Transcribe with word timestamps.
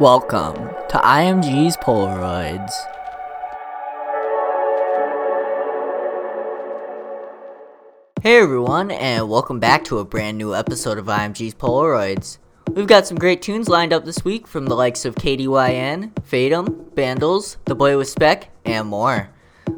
Welcome 0.00 0.54
to 0.88 0.96
IMG's 0.96 1.76
Polaroids. 1.76 2.72
Hey 8.22 8.38
everyone, 8.38 8.92
and 8.92 9.28
welcome 9.28 9.60
back 9.60 9.84
to 9.84 9.98
a 9.98 10.06
brand 10.06 10.38
new 10.38 10.54
episode 10.54 10.96
of 10.96 11.04
IMG's 11.04 11.52
Polaroids. 11.52 12.38
We've 12.70 12.86
got 12.86 13.06
some 13.06 13.18
great 13.18 13.42
tunes 13.42 13.68
lined 13.68 13.92
up 13.92 14.06
this 14.06 14.24
week 14.24 14.46
from 14.46 14.64
the 14.64 14.74
likes 14.74 15.04
of 15.04 15.16
KDYN, 15.16 16.14
Fatum, 16.24 16.90
Bandlez, 16.94 17.58
The 17.66 17.74
Boy 17.74 17.98
with 17.98 18.08
Spec, 18.08 18.48
and 18.64 18.88
more. 18.88 19.28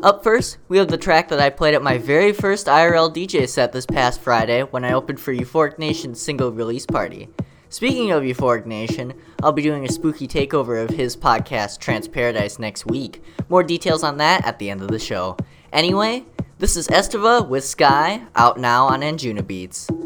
Up 0.05 0.23
first, 0.23 0.59
we 0.69 0.79
have 0.79 0.87
the 0.87 0.97
track 0.97 1.31
that 1.31 1.41
I 1.41 1.51
played 1.51 1.75
at 1.75 1.83
my 1.83 1.99
very 1.99 2.33
first 2.33 2.69
IRL 2.69 3.13
DJ 3.13 3.49
set 3.49 3.73
this 3.73 3.87
past 3.87 4.21
Friday 4.21 4.63
when 4.63 4.85
I 4.85 4.93
opened 4.93 5.19
for 5.19 5.35
Euphoric 5.35 5.81
Nation's 5.81 6.23
single 6.23 6.53
release 6.53 6.87
party. 6.87 7.29
Speaking 7.73 8.11
of 8.11 8.23
Euphoric 8.23 8.67
Nation, 8.67 9.15
I'll 9.43 9.51
be 9.51 9.63
doing 9.63 9.87
a 9.87 9.91
spooky 9.91 10.29
takeover 10.29 10.85
of 10.85 10.91
his 10.91 11.17
podcast 11.17 11.79
Trance 11.79 12.07
Paradise 12.07 12.59
next 12.59 12.85
week. 12.85 13.25
More 13.49 13.63
details 13.63 14.05
on 14.05 14.19
that 14.19 14.47
at 14.47 14.59
the 14.59 14.69
end 14.69 14.83
of 14.83 14.89
the 14.89 14.99
show. 14.99 15.39
Anyway, 15.73 16.27
this 16.59 16.77
is 16.77 16.87
Estiva 16.89 17.49
with 17.49 17.65
Sky, 17.65 18.27
out 18.37 18.61
now 18.61 18.85
on 18.89 19.01
Anjunabeats. 19.01 19.89
If 19.89 20.02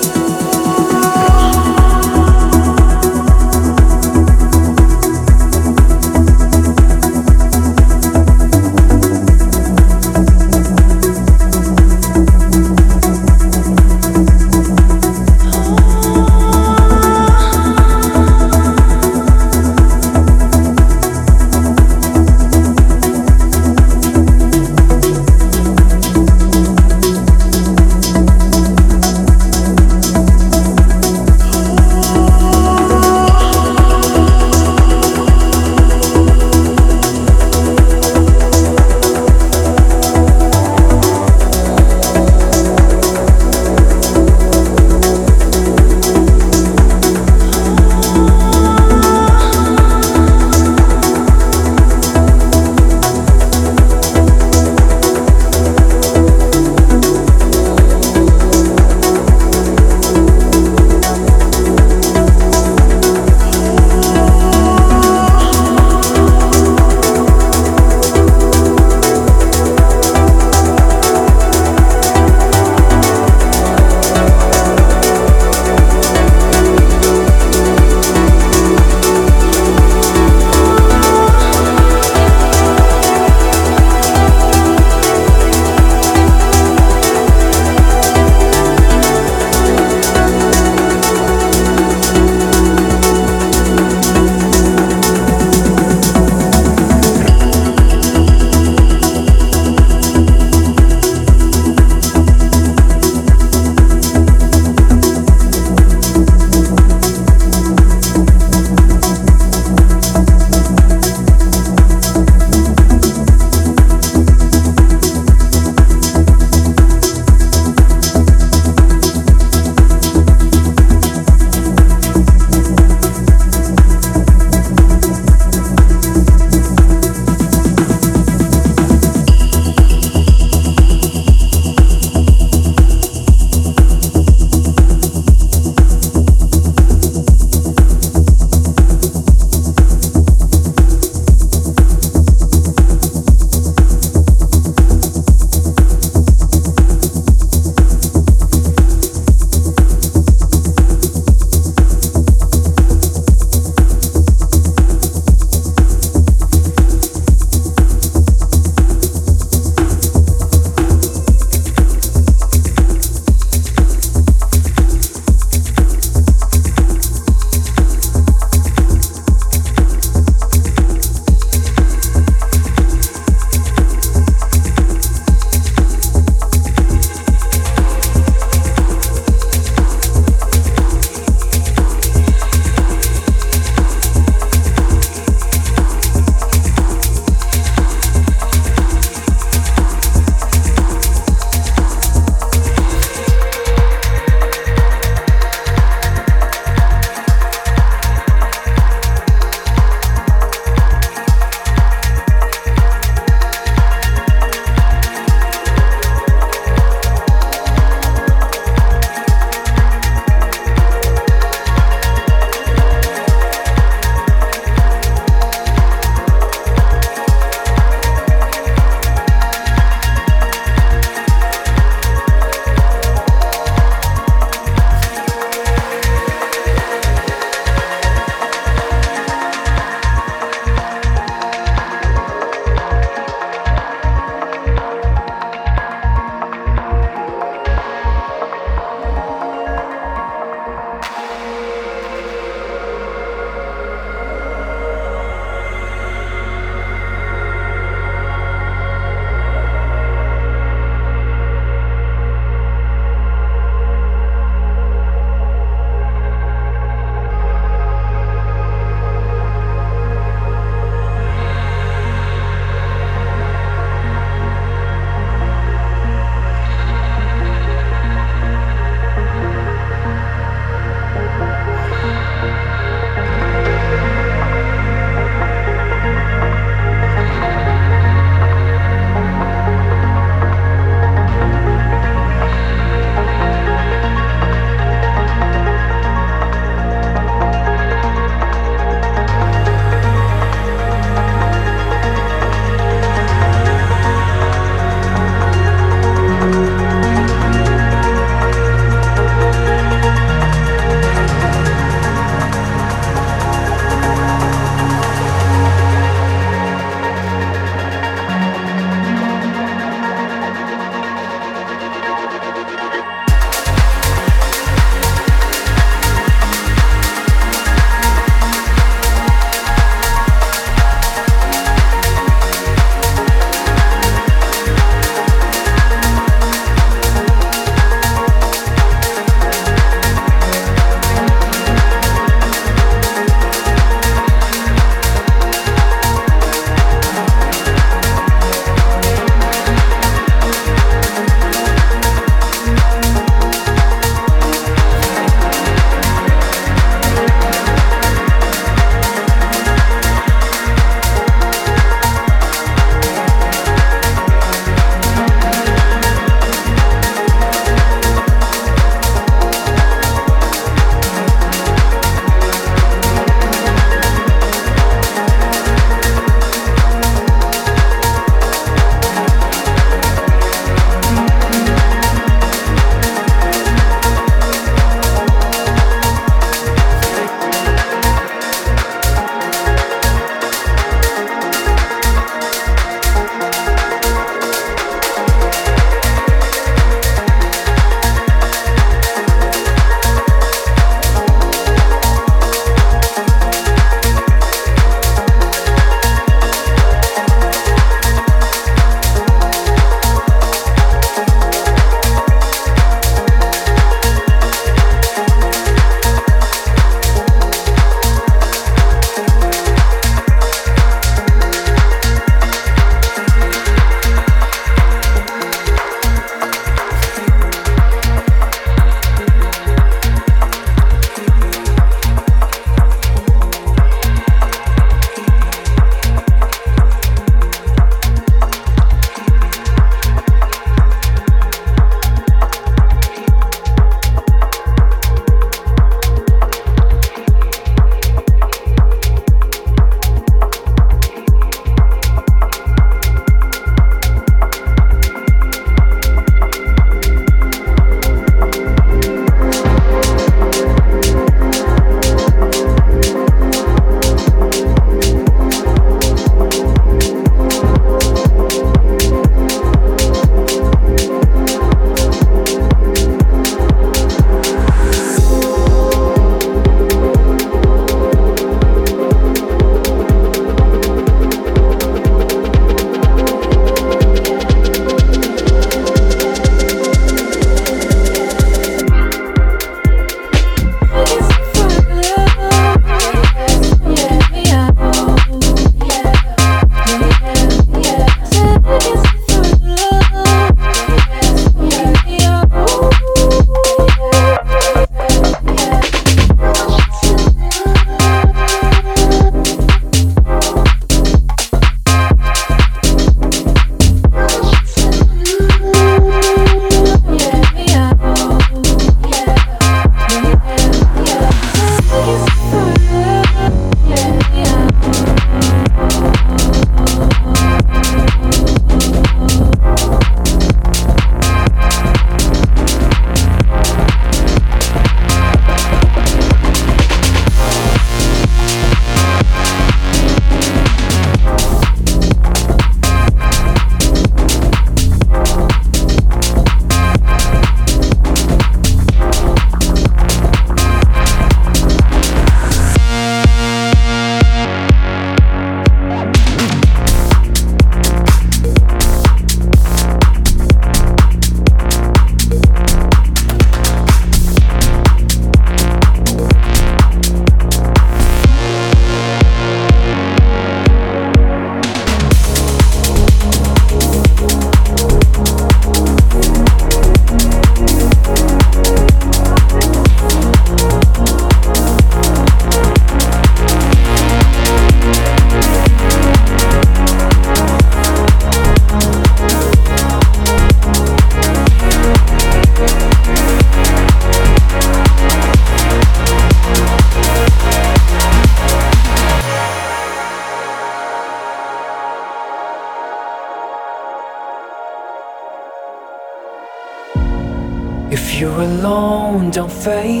alone, 599.67 600.00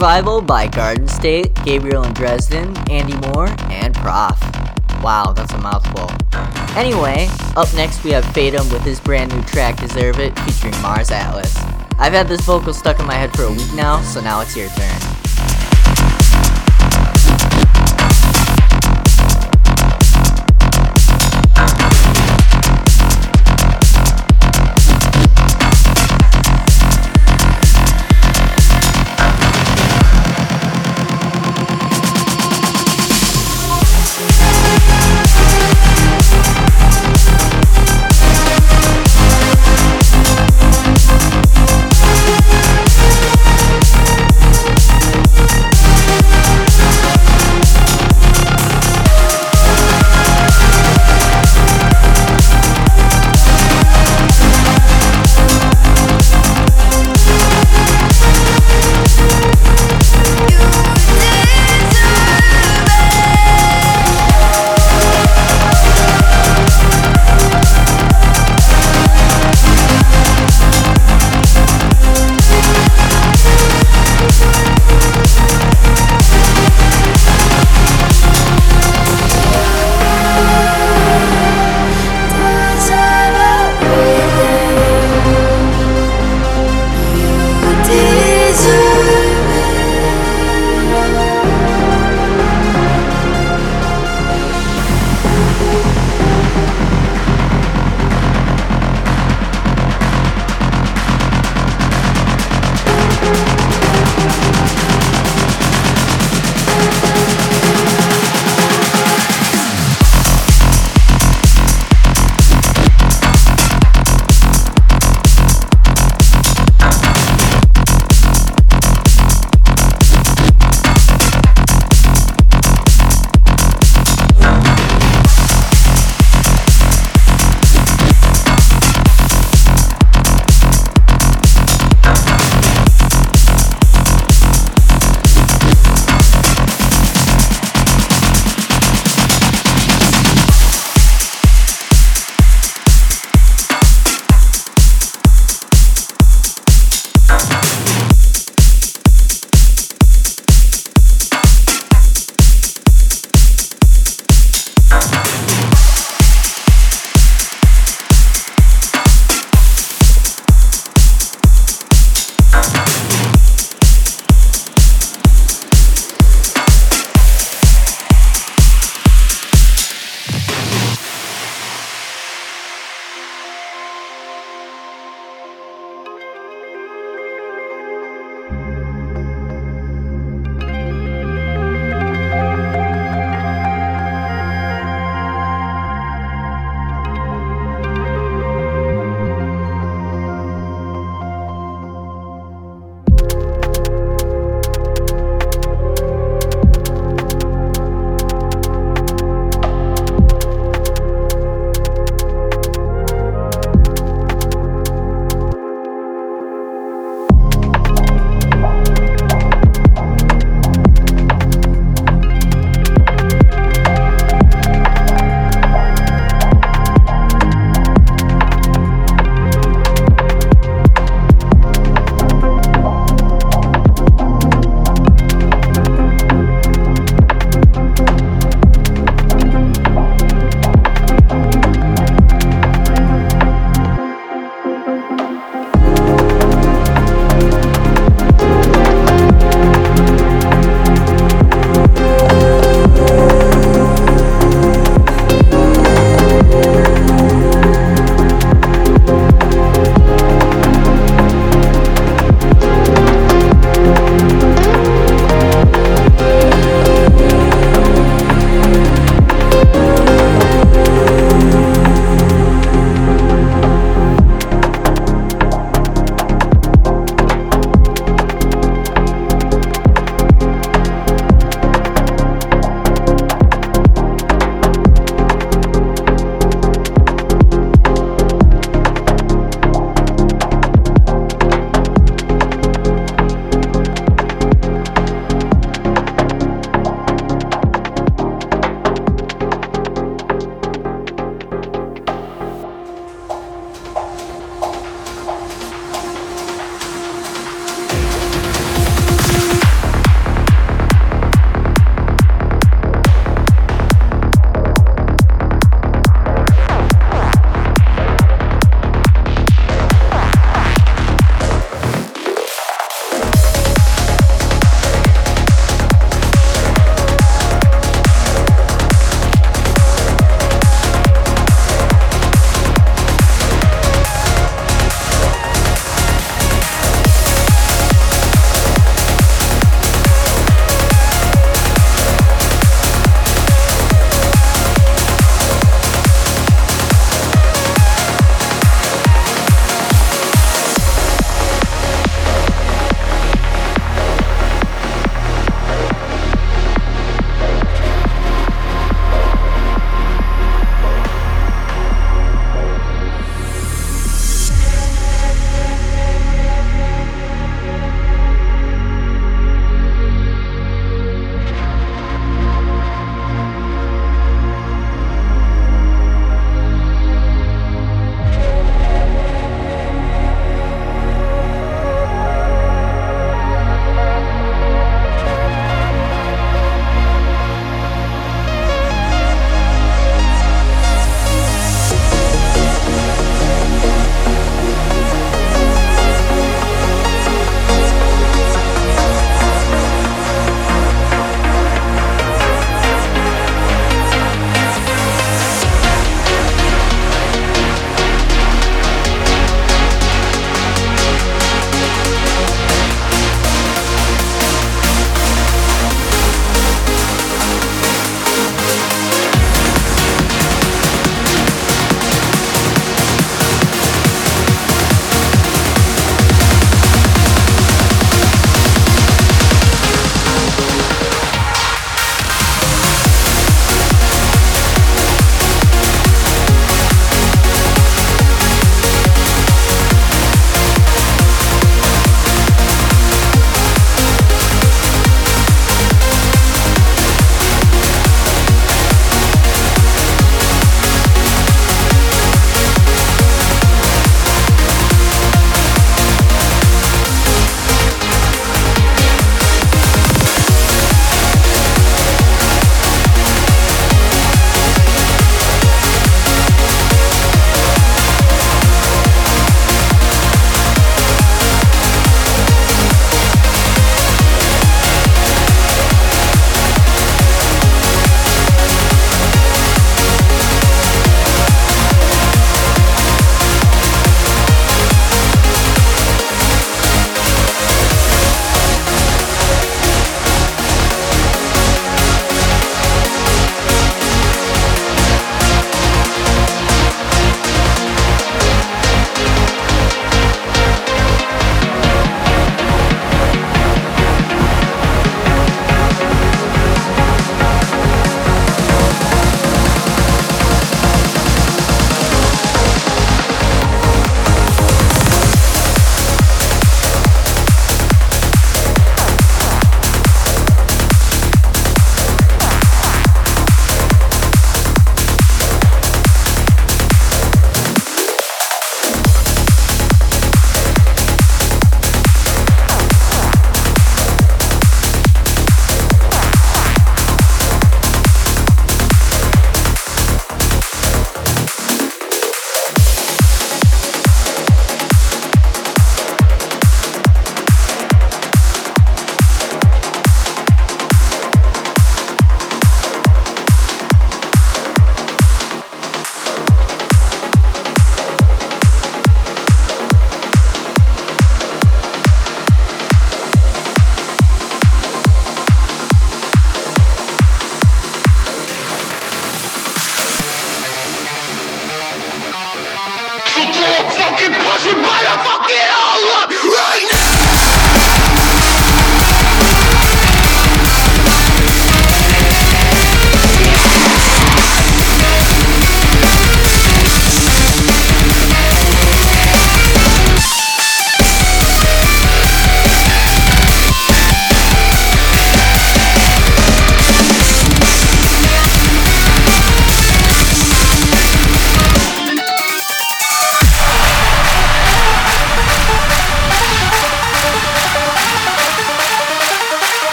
Revival 0.00 0.40
by 0.40 0.66
Garden 0.66 1.06
State, 1.06 1.54
Gabriel 1.62 2.04
and 2.04 2.14
Dresden, 2.14 2.74
Andy 2.88 3.12
Moor, 3.28 3.48
and 3.68 3.94
PROFF. 3.96 4.40
Wow, 5.02 5.34
that's 5.36 5.52
a 5.52 5.58
mouthful. 5.58 6.10
Anyway, 6.74 7.28
up 7.54 7.68
next 7.74 8.02
we 8.02 8.10
have 8.12 8.24
Fatum 8.32 8.72
with 8.72 8.80
his 8.80 8.98
brand 8.98 9.30
new 9.30 9.42
track 9.42 9.78
Deserve 9.78 10.18
It 10.18 10.38
featuring 10.38 10.72
Mars 10.80 11.10
Atlas. 11.10 11.54
I've 11.98 12.14
had 12.14 12.28
this 12.28 12.40
vocal 12.40 12.72
stuck 12.72 12.98
in 12.98 13.04
my 13.04 13.12
head 13.12 13.30
for 13.36 13.42
a 13.42 13.50
week 13.50 13.74
now, 13.74 14.00
so 14.00 14.22
now 14.22 14.40
it's 14.40 14.56
your 14.56 14.70
turn. 14.70 14.99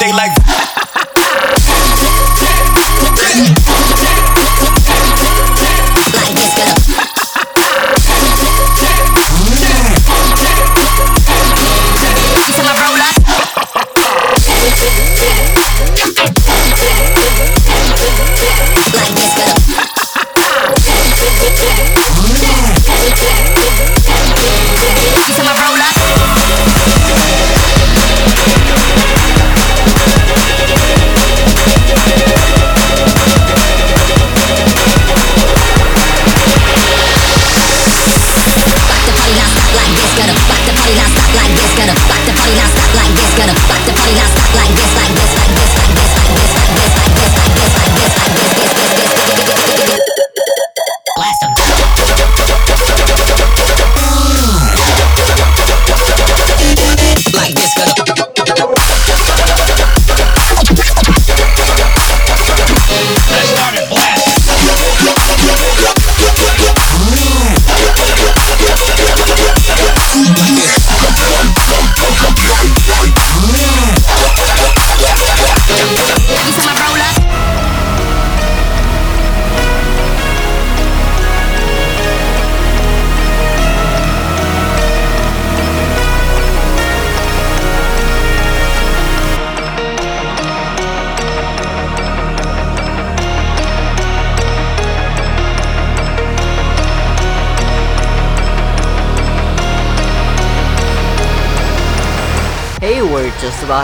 they 0.00 0.12
like 0.12 0.41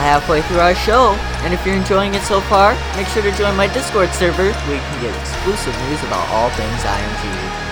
halfway 0.01 0.43
through 0.43 0.61
our 0.61 0.75
show. 0.75 1.15
And 1.45 1.53
if 1.53 1.65
you're 1.65 1.77
enjoying 1.77 2.15
it 2.15 2.23
so 2.23 2.41
far, 2.41 2.75
make 2.97 3.07
sure 3.09 3.23
to 3.23 3.33
join 3.33 3.57
my 3.57 3.67
Discord 3.73 4.11
server 4.11 4.53
where 4.53 4.77
you 4.77 4.83
can 4.83 5.03
get 5.03 5.15
exclusive 5.21 5.75
news 5.89 6.03
about 6.05 6.27
all 6.29 6.51
things 6.51 6.83
IMG. 6.83 7.68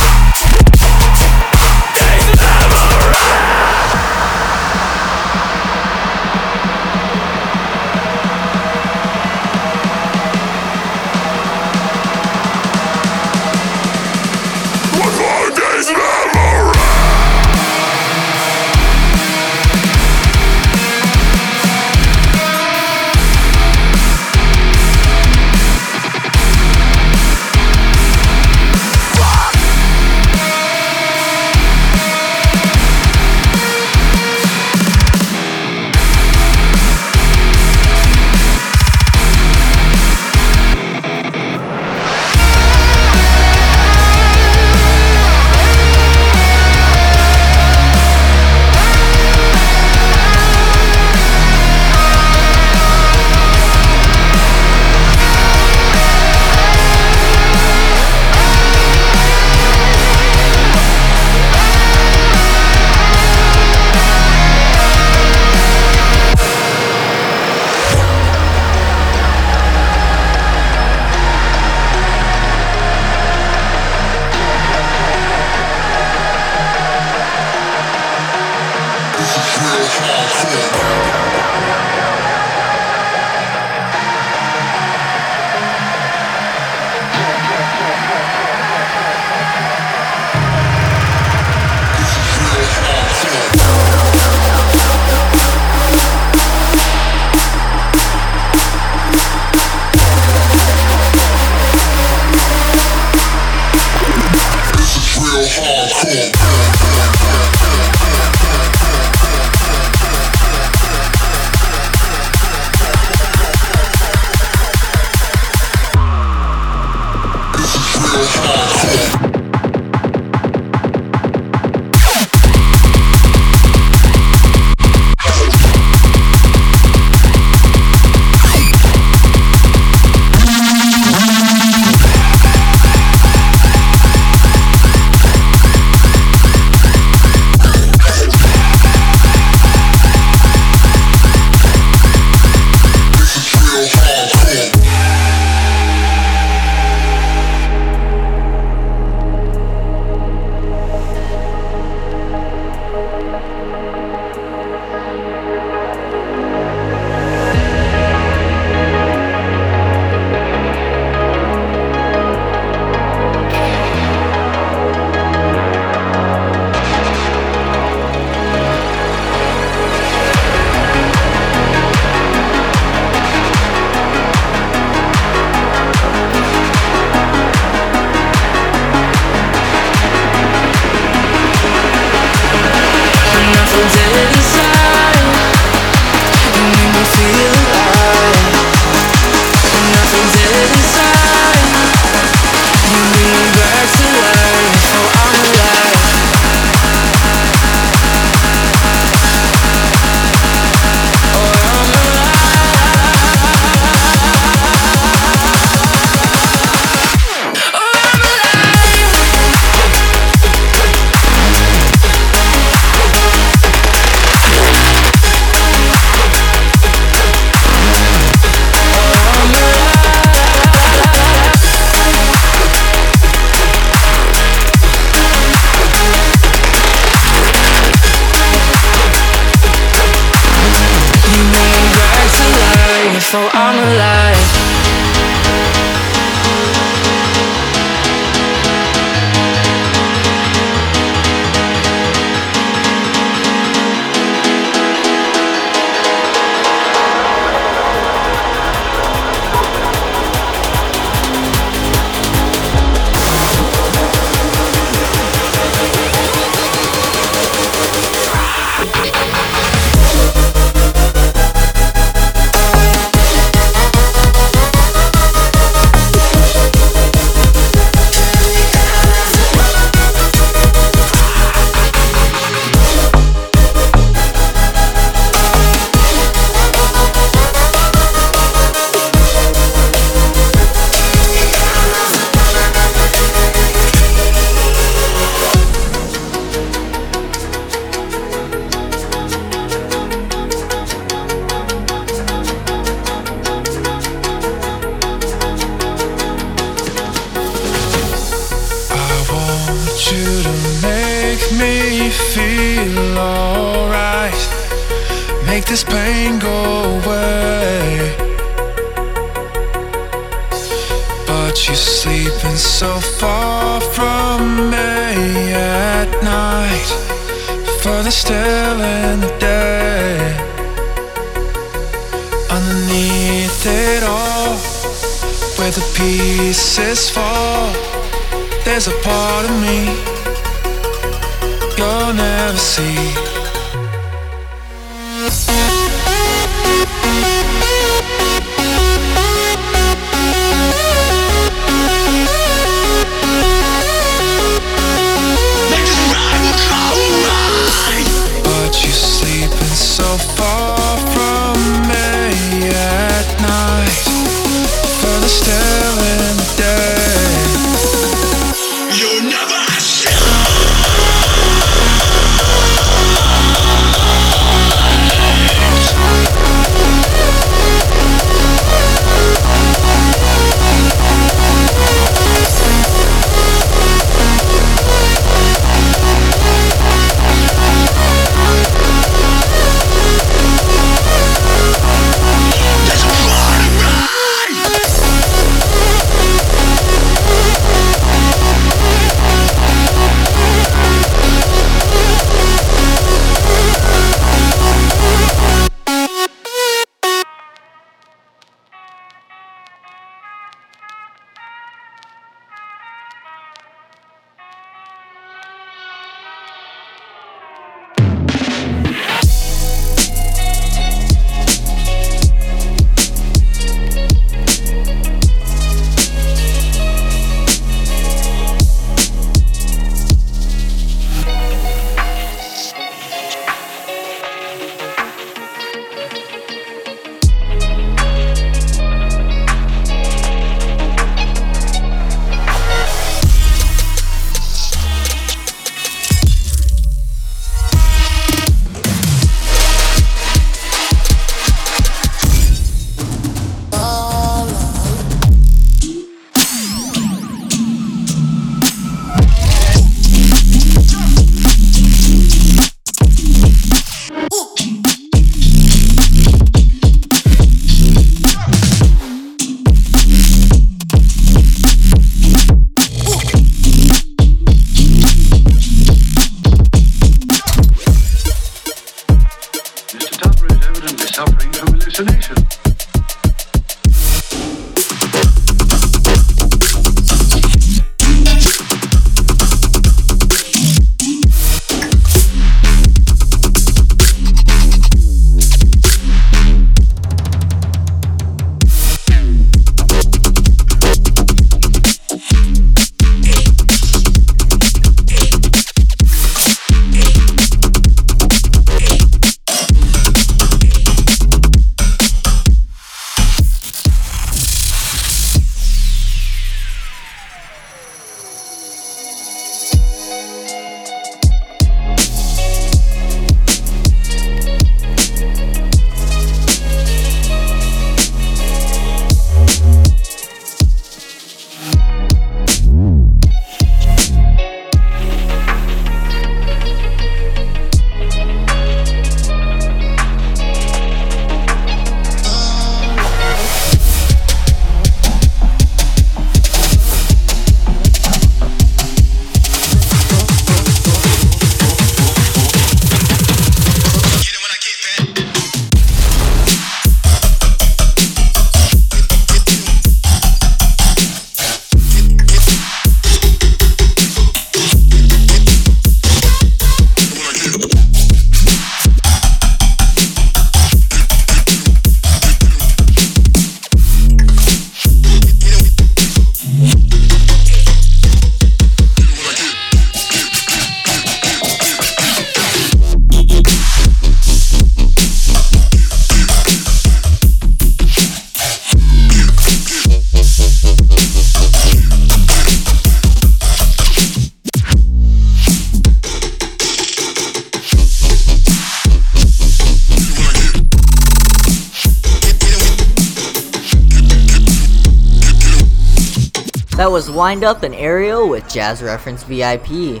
Wynde 597.18 597.42
Up 597.42 597.64
an 597.64 597.72
Arriel 597.72 598.30
with 598.30 598.48
Jazz 598.48 598.80
Reference 598.80 599.24
VIP. 599.24 600.00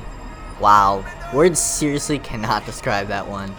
Wow, 0.60 1.04
words 1.34 1.58
seriously 1.58 2.20
cannot 2.20 2.64
describe 2.64 3.08
that 3.08 3.26
one. 3.26 3.52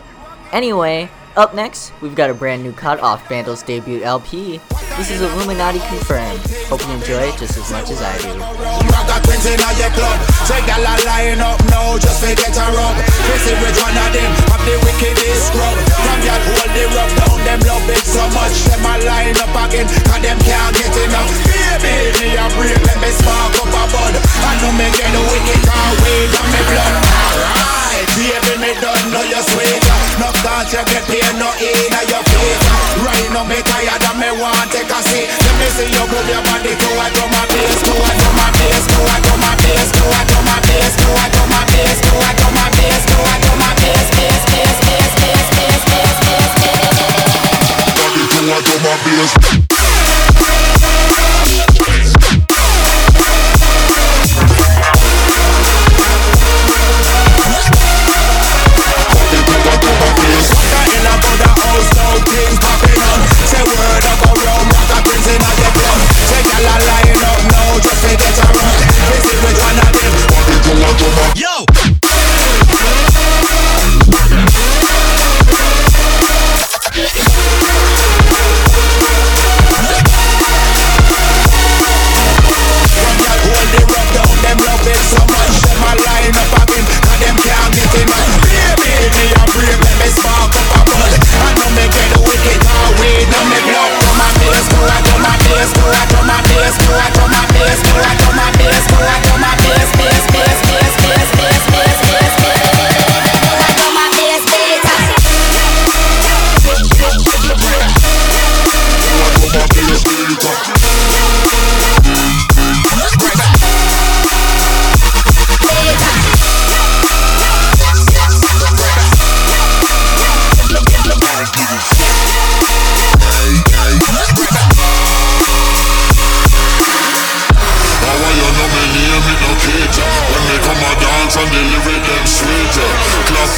Anyway, 0.54 1.10
up 1.36 1.54
next, 1.54 1.92
we've 2.02 2.16
got 2.16 2.30
a 2.30 2.34
brand 2.34 2.64
new 2.64 2.72
cut 2.72 3.02
off 3.02 3.28
Bandlez's 3.28 3.62
debut 3.64 4.02
LP. 4.02 4.62
This 4.96 5.12
is 5.12 5.20
Illuminati 5.20 5.80
Confirmed. 5.80 6.40
Hope 6.72 6.80
you 6.88 6.94
enjoy 6.94 7.20
it 7.20 7.38
just 7.38 7.58
as 7.58 7.70
much 7.70 7.90
as 7.90 8.02
I 8.02 8.18
do. 8.20 8.40
Line 11.04 11.42
up 11.42 11.60
just 12.00 12.24
one 12.24 13.98
of 14.08 14.14
them 14.14 14.59
higher 33.80 34.00
than 34.00 34.16
me 34.20 34.30
want 34.36 34.72
take 34.72 34.92
a 34.92 35.00
seat. 35.08 35.28
Let 35.32 35.56
me 35.56 35.68
see 35.72 35.88
you 35.88 36.04
move 36.12 36.28
your 36.28 36.44
body, 36.44 36.76
to 36.76 36.90
and 37.00 37.16
my 37.32 37.44
bass, 37.48 37.80
go 37.88 37.96
and 37.96 38.36
my 38.36 38.48
bass, 38.60 38.84
go 38.92 39.00
and 39.00 39.24
my 39.40 39.56
bass, 39.56 39.88
go 39.96 40.04
and 40.04 40.44
my 40.44 40.60
bass, 40.68 40.96
go 41.00 41.08
and 41.16 41.48
my 41.48 41.64
bass, 41.72 42.00
go 42.04 42.59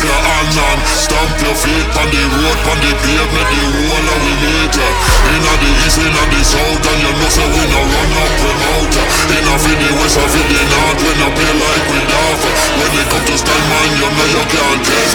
Your 0.01 0.17
hand 0.17 0.81
stamp 0.89 1.31
your 1.45 1.53
feet 1.53 1.85
On 2.01 2.07
the 2.09 2.21
road, 2.33 2.59
on 2.73 2.77
the 2.81 2.91
pavement, 3.05 3.47
the 3.53 3.61
whole 3.61 4.09
of 4.09 4.19
we 4.25 4.33
meter 4.41 4.89
Inna 5.29 5.53
the 5.61 5.69
east, 5.85 6.01
inna 6.01 6.23
the 6.25 6.41
south 6.41 6.85
And 6.89 6.99
you 7.05 7.11
know 7.21 7.29
say 7.29 7.45
we 7.45 7.63
no 7.69 7.81
run 7.85 8.11
up 8.17 8.31
promoter 8.41 9.05
Inna 9.29 9.53
for 9.61 9.75
the 9.77 9.89
west, 10.01 10.17
for 10.17 10.41
the 10.41 10.59
north 10.73 10.99
We 11.05 11.11
no 11.21 11.27
play 11.37 11.53
like 11.53 11.85
we 11.93 11.99
daft 12.09 12.43
When 12.81 12.91
it 12.97 13.05
come 13.13 13.25
to 13.29 13.35
style 13.37 13.65
man, 13.69 13.89
you 13.93 14.09
know 14.09 14.27
you 14.33 14.43
can't 14.49 14.81
test 14.81 15.13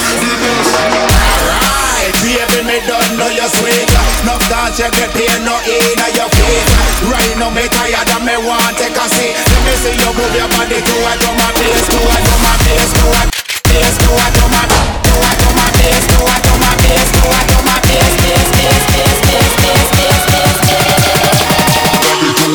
Alright, 1.27 2.15
baby, 2.23 2.61
me 2.63 2.79
don't 2.87 3.19
know 3.19 3.31
you're 3.35 3.51
sweet. 3.51 3.89
Enough 4.23 4.43
dance, 4.47 4.79
you 4.79 4.91
get 4.95 5.11
paid, 5.11 5.43
no 5.43 5.59
in 5.67 5.99
your 6.15 6.31
feet. 6.31 6.67
Right 7.11 7.35
now, 7.39 7.51
me 7.51 7.67
tired 7.67 8.07
and 8.15 8.23
me 8.23 8.37
want 8.47 8.79
take 8.79 8.95
a 8.95 9.07
seat. 9.11 9.35
Let 9.35 9.63
me 9.67 9.75
see 9.83 9.95
you 9.99 10.11
move 10.15 10.35
your 10.35 10.47
body 10.55 10.79
to 10.79 10.95
a 11.03 11.13
drum 11.19 11.41
a 11.41 11.49
bass, 11.59 11.87
to 11.91 11.99
a 11.99 12.17
drum 12.23 12.47
a 12.47 12.53
bass, 12.63 12.91
to 12.95 13.07
a 13.11 13.23
bass, 13.67 13.95
to 14.07 14.11
a 14.15 14.27
drum 14.39 14.55
a 14.55 14.66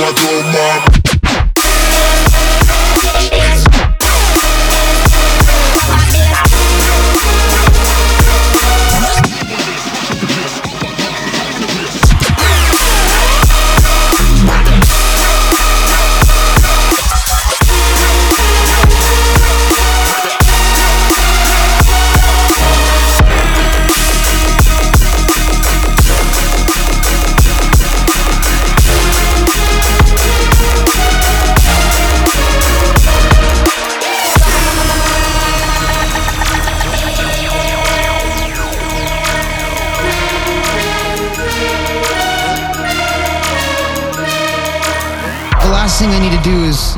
I 0.03 0.13
don't 0.13 0.50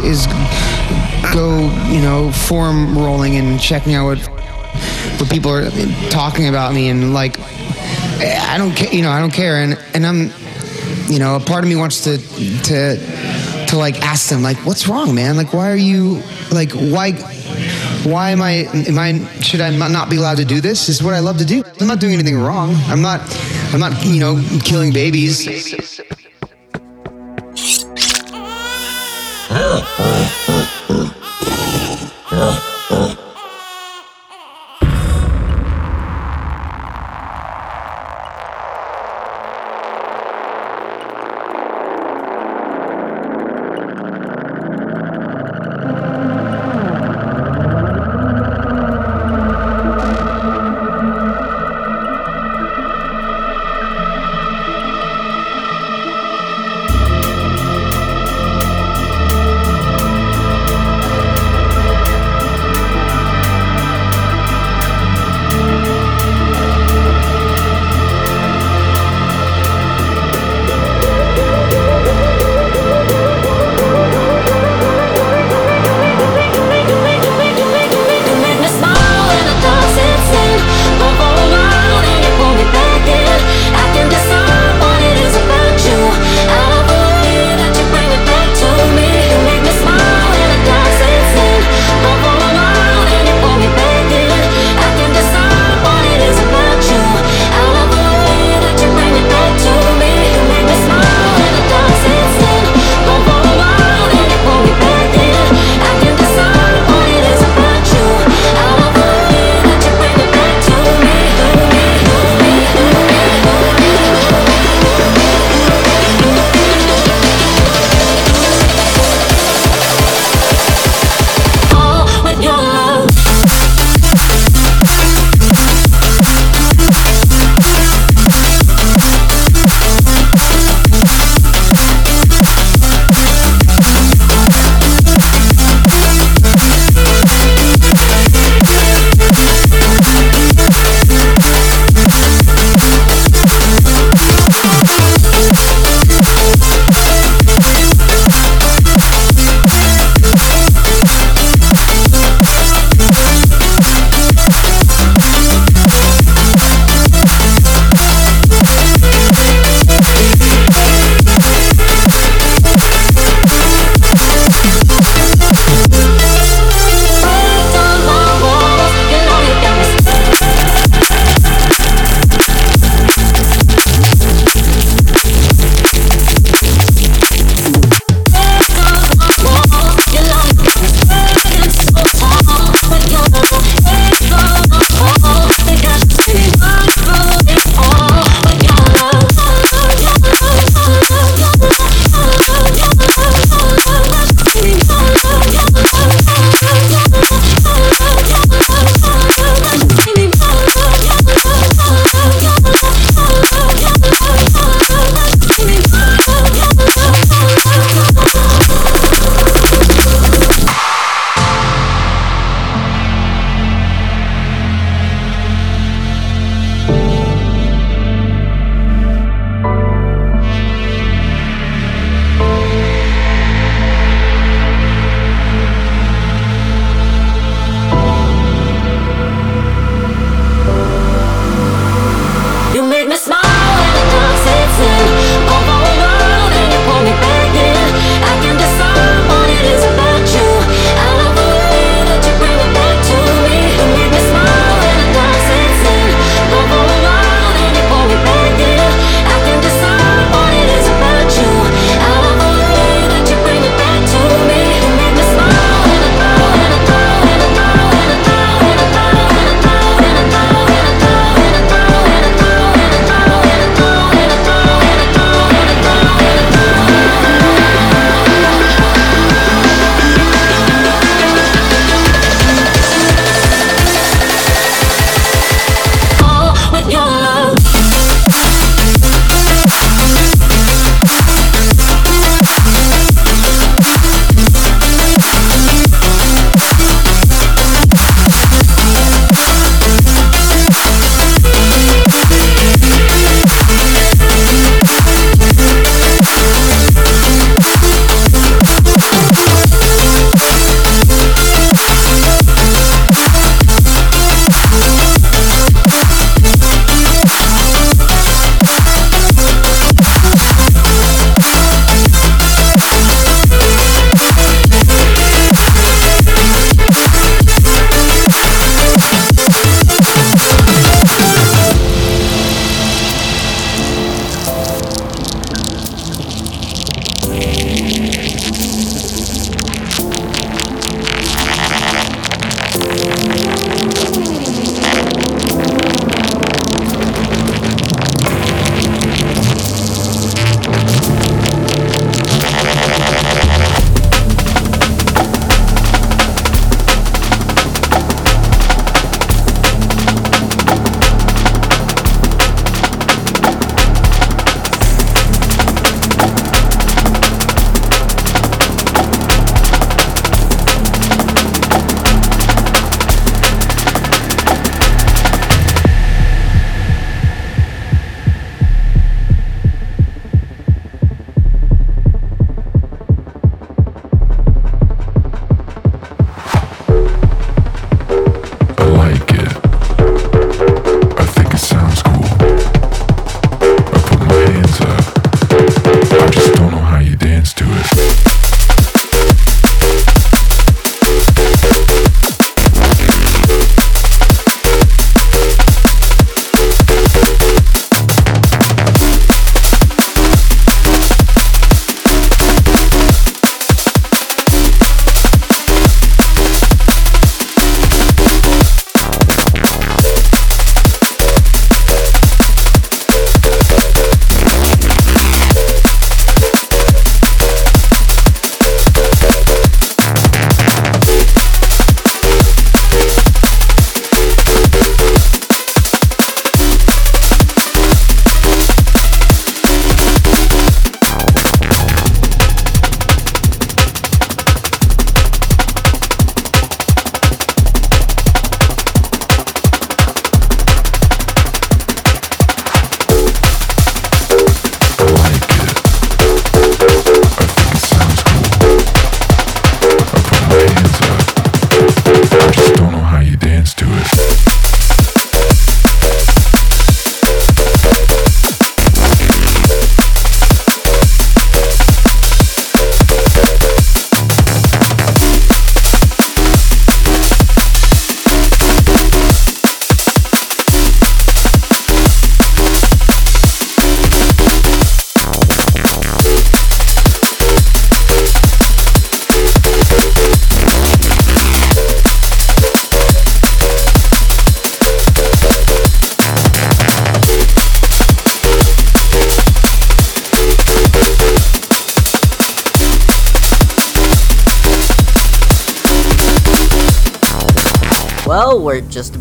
is 0.04 0.28
go, 1.34 1.70
you 1.89 2.01
know, 2.01 2.32
forum 2.32 2.97
rolling 2.97 3.36
and 3.36 3.60
checking 3.60 3.93
out 3.93 4.06
what 4.06 4.20
what 5.20 5.30
people 5.30 5.51
are 5.51 5.70
talking 6.10 6.47
about 6.47 6.74
me 6.74 6.89
and 6.89 7.14
like 7.14 7.39
I 7.39 8.58
don't 8.58 8.74
care, 8.74 8.93
you 8.93 9.01
know, 9.01 9.12
I 9.12 9.20
don't 9.20 9.34
care 9.34 9.58
and 9.58 9.78
and 9.93 10.06
I'm 10.06 10.32
you 11.08 11.20
know, 11.20 11.36
a 11.36 11.39
part 11.39 11.64
of 11.64 11.70
me 11.70 11.76
wants 11.76 12.04
to 12.06 12.18
to 12.18 13.66
to 13.68 13.78
like 13.78 14.01
ask 14.01 14.30
them 14.30 14.41
like 14.41 14.58
what's 14.66 14.88
wrong, 14.88 15.14
man? 15.14 15.38
Like 15.38 15.54
why 15.54 15.72
are 15.72 15.76
you 15.76 16.22
like 16.51 16.72
why 16.72 17.14
why 18.04 18.32
am 18.32 18.41
I 18.41 18.68
am 18.88 18.99
I 18.99 19.26
should 19.41 19.62
I 19.62 19.76
not 19.76 20.10
be 20.10 20.18
allowed 20.18 20.38
to 20.38 20.45
do 20.45 20.62
this? 20.62 20.88
This 20.88 20.97
is 20.97 21.04
what 21.04 21.14
I 21.14 21.20
love 21.20 21.38
to 21.38 21.45
do. 21.45 21.64
I'm 21.80 21.88
not 21.88 21.99
doing 21.99 22.14
anything 22.14 22.38
wrong. 22.39 22.76
I'm 22.88 23.01
not 23.01 23.22
I'm 23.74 23.80
not, 23.80 24.06
you 24.06 24.20
know, 24.20 24.41
killing 24.64 24.93
babies. 24.93 25.47
uh, 29.86 30.30
uh. 30.48 30.53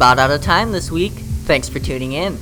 About 0.03 0.19
out 0.19 0.33
of 0.33 0.43
time 0.43 0.73
this 0.73 0.91
week. 0.91 1.13
Thanks 1.13 1.69
for 1.69 1.79
tuning 1.79 2.15
in. 2.15 2.37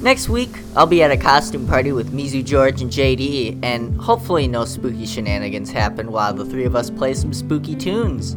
Next 0.00 0.28
week, 0.28 0.56
I'll 0.76 0.86
be 0.86 1.02
at 1.02 1.10
a 1.10 1.16
costume 1.16 1.66
party 1.66 1.90
with 1.90 2.12
Mizu 2.12 2.44
George 2.44 2.82
and 2.82 2.88
JD, 2.88 3.64
and 3.64 4.00
hopefully 4.00 4.46
no 4.46 4.64
spooky 4.64 5.06
shenanigans 5.06 5.72
happen 5.72 6.12
while 6.12 6.32
the 6.32 6.44
three 6.44 6.62
of 6.62 6.76
us 6.76 6.88
play 6.88 7.14
some 7.14 7.32
spooky 7.32 7.74
tunes. 7.74 8.36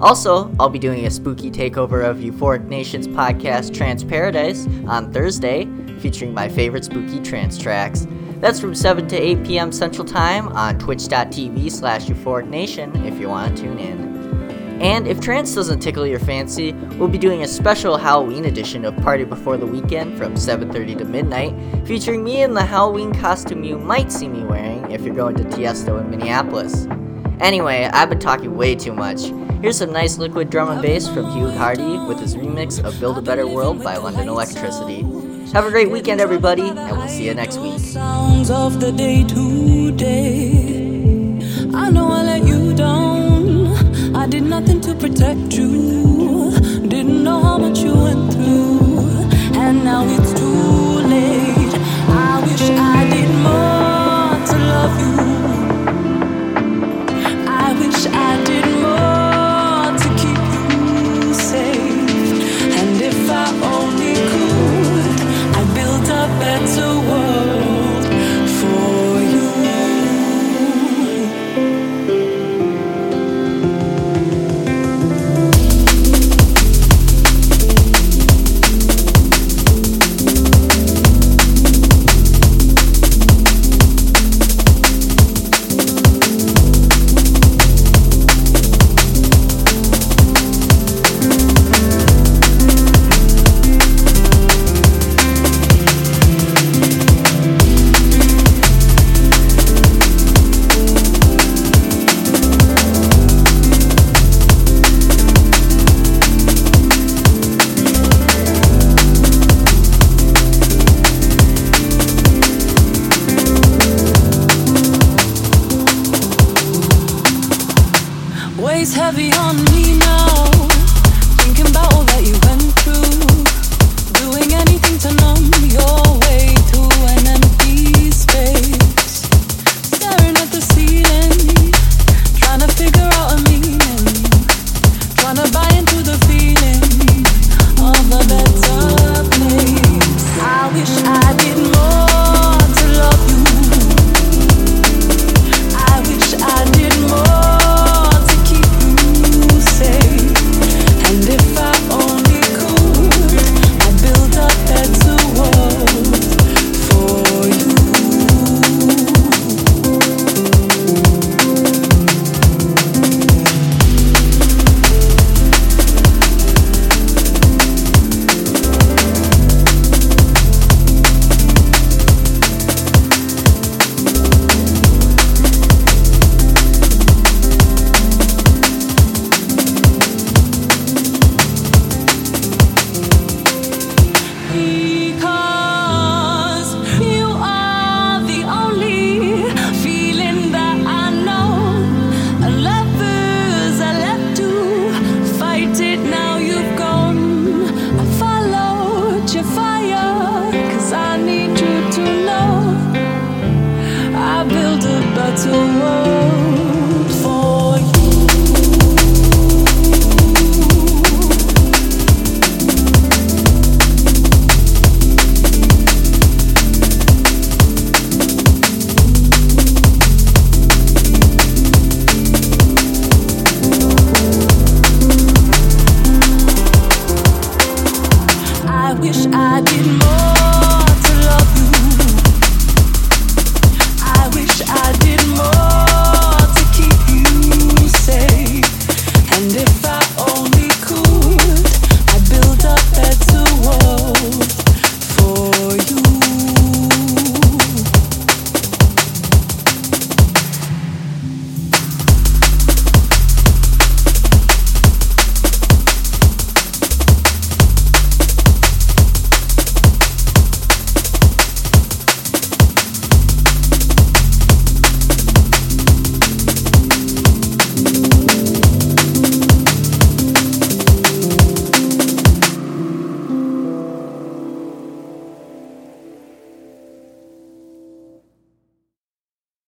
Also, 0.00 0.54
I'll 0.60 0.68
be 0.68 0.78
doing 0.78 1.04
a 1.04 1.10
spooky 1.10 1.50
takeover 1.50 2.08
of 2.08 2.18
Euphoric 2.18 2.64
Nation's 2.68 3.08
podcast 3.08 3.74
Trance 3.74 4.04
Paradise 4.04 4.68
on 4.86 5.12
Thursday, 5.12 5.66
featuring 5.98 6.32
my 6.32 6.48
favorite 6.48 6.84
spooky 6.84 7.18
trance 7.22 7.58
tracks. 7.58 8.06
That's 8.36 8.60
from 8.60 8.76
7 8.76 9.08
to 9.08 9.16
8 9.16 9.44
p.m. 9.44 9.72
Central 9.72 10.06
Time 10.06 10.46
on 10.50 10.78
twitch.tv 10.78 11.72
slash 11.72 12.04
euphoric 12.04 12.46
nation 12.46 12.94
if 13.04 13.18
you 13.18 13.28
want 13.28 13.56
to 13.56 13.64
tune 13.64 13.80
in. 13.80 14.11
And 14.82 15.06
if 15.06 15.20
trance 15.20 15.54
doesn't 15.54 15.78
tickle 15.78 16.04
your 16.04 16.18
fancy, 16.18 16.72
we'll 16.98 17.06
be 17.06 17.16
doing 17.16 17.42
a 17.42 17.46
special 17.46 17.96
Halloween 17.96 18.46
edition 18.46 18.84
of 18.84 18.96
Party 18.96 19.22
Before 19.22 19.56
the 19.56 19.64
Weekend 19.64 20.18
from 20.18 20.34
7.30 20.34 20.98
to 20.98 21.04
midnight, 21.04 21.54
featuring 21.86 22.24
me 22.24 22.42
in 22.42 22.52
the 22.52 22.64
Halloween 22.64 23.14
costume 23.14 23.62
you 23.62 23.78
might 23.78 24.10
see 24.10 24.26
me 24.26 24.42
wearing 24.42 24.90
if 24.90 25.02
you're 25.02 25.14
going 25.14 25.36
to 25.36 25.44
Tiesto 25.44 26.00
in 26.00 26.10
Minneapolis. 26.10 26.88
Anyway, 27.38 27.88
I've 27.92 28.08
been 28.08 28.18
talking 28.18 28.56
way 28.56 28.74
too 28.74 28.92
much. 28.92 29.26
Here's 29.62 29.78
some 29.78 29.92
nice 29.92 30.18
liquid 30.18 30.50
drum 30.50 30.68
and 30.68 30.82
bass 30.82 31.06
from 31.06 31.30
Hugh 31.30 31.46
Hardie 31.46 32.08
with 32.08 32.18
his 32.18 32.34
remix 32.34 32.82
of 32.84 32.98
Build 32.98 33.18
a 33.18 33.22
Better 33.22 33.46
World 33.46 33.84
by 33.84 33.96
London 33.98 34.26
Elektricity. 34.26 35.52
Have 35.52 35.64
a 35.64 35.70
great 35.70 35.92
weekend, 35.92 36.20
everybody, 36.20 36.68
and 36.70 36.98
we'll 36.98 37.06
see 37.06 37.26
you 37.26 37.34
next 37.34 37.58
week. 37.58 37.78
sounds 37.78 38.50
of 38.50 38.80
the 38.80 38.90
day 38.90 39.22
today. 39.22 40.80
I 41.72 41.88
know 41.88 42.08
I 42.08 42.24
let 42.24 42.42
you 42.42 42.74
down. 42.74 43.11
I 44.22 44.26
did 44.28 44.44
nothing 44.44 44.80
to 44.82 44.94
protect 44.94 45.52
you. 45.54 46.52
Didn't 46.86 47.24
know 47.24 47.42
how 47.42 47.58
much 47.58 47.80
you 47.80 47.92
went 47.92 48.32
through. 48.32 49.26
And 49.58 49.82
now 49.82 50.06
it's 50.06 50.32
too 50.32 51.00
late. 51.12 51.74
I 52.06 52.40
wish 52.46 52.70
I 52.70 53.10
did 53.10 53.30
more 53.42 54.46
to 54.46 54.56
love 54.70 55.00
you. 55.00 55.11